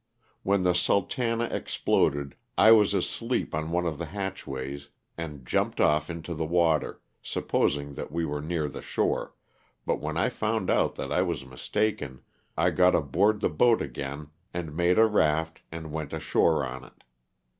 When 0.41 0.63
the 0.63 0.73
"Sultana" 0.73 1.43
exploded 1.43 2.35
I 2.57 2.71
was 2.71 2.95
asleep 2.95 3.53
on 3.53 3.69
one 3.69 3.85
of 3.85 3.99
the 3.99 4.07
hatchways 4.07 4.89
and 5.15 5.45
jumped 5.45 5.79
off 5.79 6.09
into 6.09 6.33
the 6.33 6.43
water, 6.43 7.01
supposing 7.21 7.93
that 7.93 8.11
we 8.11 8.25
were 8.25 8.41
near 8.41 8.67
the 8.67 8.81
shore, 8.81 9.35
but 9.85 9.99
when 9.99 10.17
I 10.17 10.29
found 10.29 10.71
out 10.71 10.95
that 10.95 11.11
I 11.11 11.21
was 11.21 11.45
mis 11.45 11.69
taken 11.69 12.23
I 12.57 12.71
got 12.71 12.95
aboard 12.95 13.41
the 13.41 13.49
boat 13.51 13.79
again 13.79 14.29
and 14.55 14.75
made 14.75 14.97
a 14.97 15.05
raft 15.05 15.61
and 15.71 15.91
went 15.91 16.13
ashore 16.13 16.65
on 16.65 16.83
it. 16.83 17.03